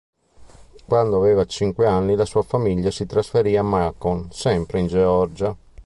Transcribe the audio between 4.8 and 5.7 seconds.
Georgia.